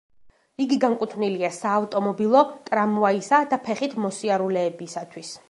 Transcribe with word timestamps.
იგი 0.63 0.77
განკუთვნილია 0.85 1.51
საავტომობილო, 1.57 2.41
ტრამვაისა 2.71 3.43
და 3.53 3.61
ფეხით 3.69 3.95
მოსიარულეებისათვის. 4.07 5.35